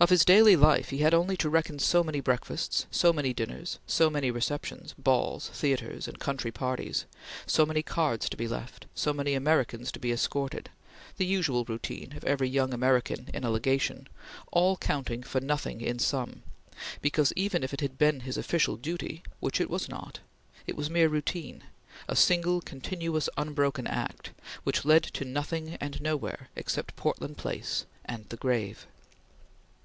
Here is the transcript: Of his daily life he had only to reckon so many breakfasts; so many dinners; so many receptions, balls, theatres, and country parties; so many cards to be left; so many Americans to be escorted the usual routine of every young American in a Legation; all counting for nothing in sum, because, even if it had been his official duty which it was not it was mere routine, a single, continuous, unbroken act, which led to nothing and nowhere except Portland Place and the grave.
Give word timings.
Of 0.00 0.10
his 0.10 0.24
daily 0.24 0.54
life 0.54 0.90
he 0.90 0.98
had 0.98 1.12
only 1.12 1.36
to 1.38 1.50
reckon 1.50 1.80
so 1.80 2.04
many 2.04 2.20
breakfasts; 2.20 2.86
so 2.88 3.12
many 3.12 3.32
dinners; 3.32 3.80
so 3.84 4.08
many 4.08 4.30
receptions, 4.30 4.94
balls, 4.96 5.48
theatres, 5.52 6.06
and 6.06 6.20
country 6.20 6.52
parties; 6.52 7.04
so 7.46 7.66
many 7.66 7.82
cards 7.82 8.28
to 8.28 8.36
be 8.36 8.46
left; 8.46 8.86
so 8.94 9.12
many 9.12 9.34
Americans 9.34 9.90
to 9.90 9.98
be 9.98 10.12
escorted 10.12 10.70
the 11.16 11.26
usual 11.26 11.64
routine 11.64 12.16
of 12.16 12.22
every 12.22 12.48
young 12.48 12.72
American 12.72 13.28
in 13.34 13.42
a 13.42 13.50
Legation; 13.50 14.06
all 14.52 14.76
counting 14.76 15.24
for 15.24 15.40
nothing 15.40 15.80
in 15.80 15.98
sum, 15.98 16.44
because, 17.02 17.32
even 17.34 17.64
if 17.64 17.74
it 17.74 17.80
had 17.80 17.98
been 17.98 18.20
his 18.20 18.38
official 18.38 18.76
duty 18.76 19.24
which 19.40 19.60
it 19.60 19.68
was 19.68 19.88
not 19.88 20.20
it 20.68 20.76
was 20.76 20.88
mere 20.88 21.08
routine, 21.08 21.64
a 22.06 22.14
single, 22.14 22.60
continuous, 22.60 23.28
unbroken 23.36 23.88
act, 23.88 24.30
which 24.62 24.84
led 24.84 25.02
to 25.02 25.24
nothing 25.24 25.74
and 25.80 26.00
nowhere 26.00 26.50
except 26.54 26.94
Portland 26.94 27.36
Place 27.36 27.84
and 28.04 28.26
the 28.28 28.36
grave. 28.36 28.86